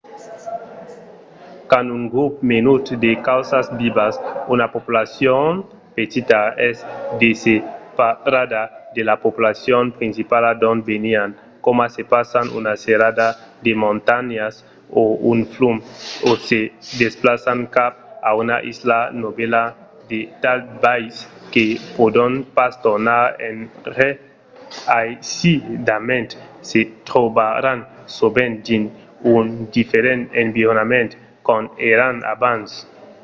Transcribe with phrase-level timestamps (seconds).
[1.69, 4.13] quand un grop menut de causas vivas
[4.53, 5.45] una populacion
[5.95, 6.39] petita
[6.69, 6.77] es
[7.21, 8.61] desseparada
[8.95, 11.29] de la populacion principala d’ont venián
[11.65, 13.27] coma se passan una serrada
[13.65, 14.53] de montanhas
[14.99, 15.01] o
[15.31, 15.77] un flum
[16.27, 17.93] o se se desplaçan cap
[18.29, 19.63] a una isla novèla
[20.11, 21.17] de tal biais
[21.53, 21.65] que
[21.97, 24.09] pòdon pas tornar enrè
[25.03, 26.29] aisidament
[26.69, 26.79] se
[27.09, 27.79] trobaràn
[28.17, 28.87] sovent dins
[29.35, 29.43] un
[29.77, 31.09] diferent environment
[31.45, 32.69] qu'ont èran abans